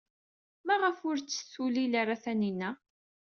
[0.65, 2.69] Maɣef ur tt-tulil ara Taninna?